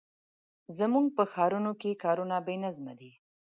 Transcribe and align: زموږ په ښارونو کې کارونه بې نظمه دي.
زموږ 0.77 1.05
په 1.17 1.23
ښارونو 1.31 1.71
کې 1.81 1.99
کارونه 2.03 2.35
بې 2.45 2.55
نظمه 2.63 2.93
دي. 2.99 3.11